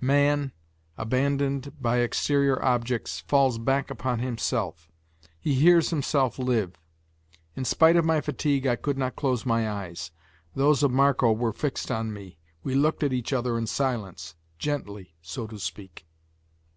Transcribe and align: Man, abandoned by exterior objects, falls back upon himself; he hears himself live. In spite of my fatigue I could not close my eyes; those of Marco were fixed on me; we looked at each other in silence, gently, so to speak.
Man, 0.00 0.50
abandoned 0.98 1.80
by 1.80 1.98
exterior 1.98 2.60
objects, 2.60 3.20
falls 3.28 3.58
back 3.58 3.90
upon 3.92 4.18
himself; 4.18 4.90
he 5.38 5.54
hears 5.54 5.90
himself 5.90 6.36
live. 6.36 6.74
In 7.54 7.64
spite 7.64 7.94
of 7.94 8.04
my 8.04 8.20
fatigue 8.20 8.66
I 8.66 8.74
could 8.74 8.98
not 8.98 9.14
close 9.14 9.46
my 9.46 9.70
eyes; 9.70 10.10
those 10.56 10.82
of 10.82 10.90
Marco 10.90 11.30
were 11.30 11.52
fixed 11.52 11.92
on 11.92 12.12
me; 12.12 12.38
we 12.64 12.74
looked 12.74 13.04
at 13.04 13.12
each 13.12 13.32
other 13.32 13.56
in 13.56 13.68
silence, 13.68 14.34
gently, 14.58 15.14
so 15.22 15.46
to 15.46 15.60
speak. 15.60 16.04